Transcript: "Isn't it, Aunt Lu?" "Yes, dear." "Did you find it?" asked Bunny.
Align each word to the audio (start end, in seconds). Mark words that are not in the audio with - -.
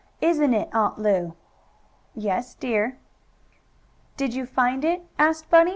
"Isn't 0.19 0.55
it, 0.55 0.67
Aunt 0.73 0.97
Lu?" 0.97 1.35
"Yes, 2.15 2.55
dear." 2.55 2.97
"Did 4.17 4.33
you 4.33 4.47
find 4.47 4.83
it?" 4.83 5.03
asked 5.19 5.47
Bunny. 5.51 5.69